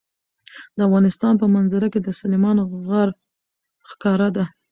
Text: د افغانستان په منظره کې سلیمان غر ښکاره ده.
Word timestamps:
د 0.77 0.79
افغانستان 0.87 1.33
په 1.41 1.45
منظره 1.55 1.87
کې 1.93 1.99
سلیمان 2.21 2.57
غر 2.87 3.09
ښکاره 3.89 4.29
ده. 4.35 4.45